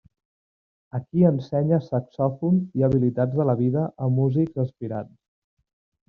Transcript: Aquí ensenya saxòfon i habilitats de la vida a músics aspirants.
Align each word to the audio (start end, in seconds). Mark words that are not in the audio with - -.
Aquí 0.99 1.25
ensenya 1.31 1.77
saxòfon 1.87 2.57
i 2.79 2.85
habilitats 2.87 3.37
de 3.41 3.45
la 3.49 3.55
vida 3.59 3.83
a 4.05 4.09
músics 4.17 4.63
aspirants. 4.65 5.19